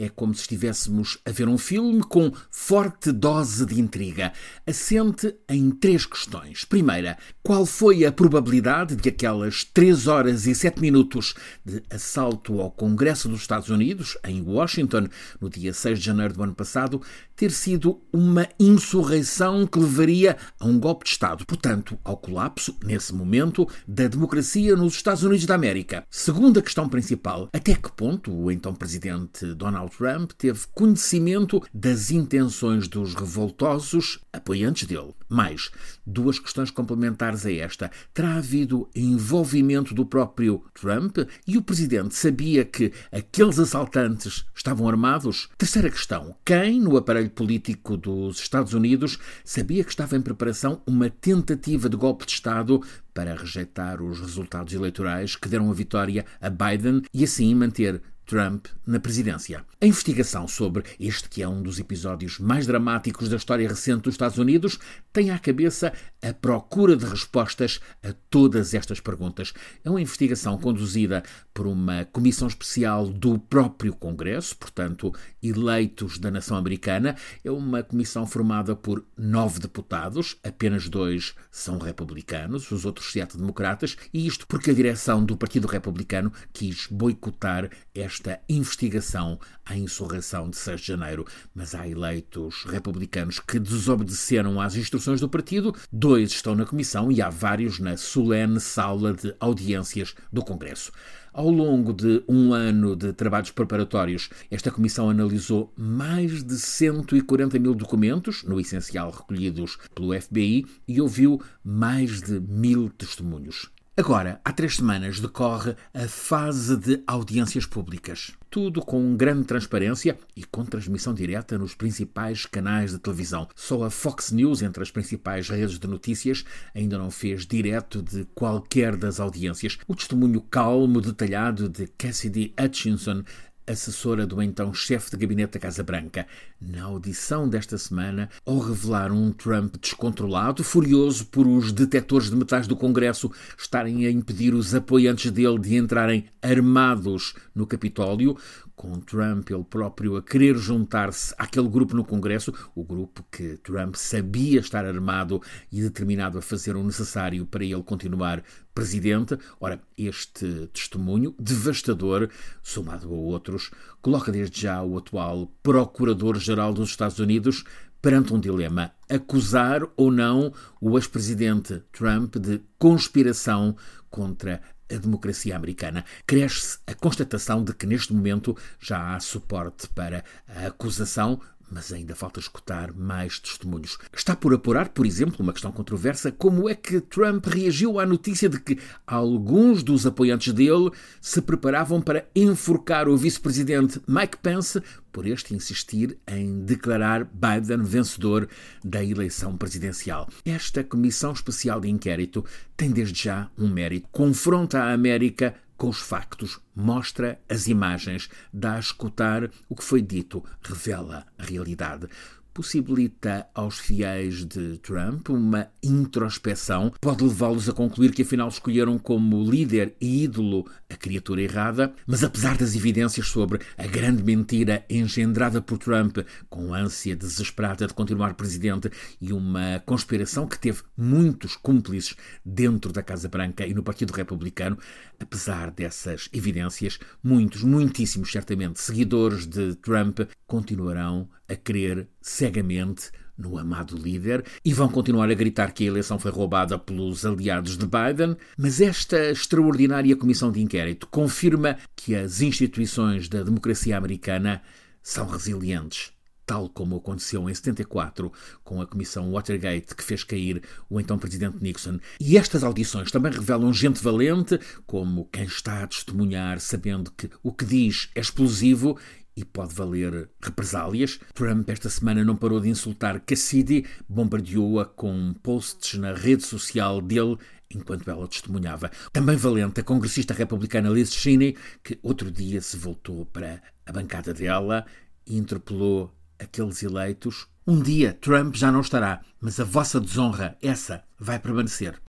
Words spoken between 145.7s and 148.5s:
entrarem armados no Capitólio,